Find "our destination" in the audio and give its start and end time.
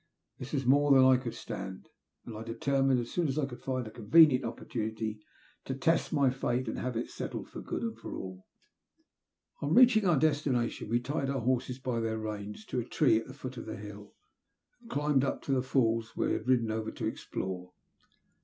10.07-10.89